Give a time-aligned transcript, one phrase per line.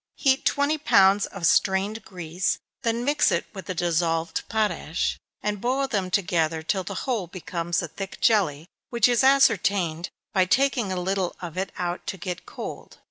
[0.15, 5.87] Heat twenty pounds of strained grease, then mix it with the dissolved potash, and boil
[5.87, 10.99] them together till the whole becomes a thick jelly, which is ascertained by taking a
[10.99, 12.97] little of it out to get cold.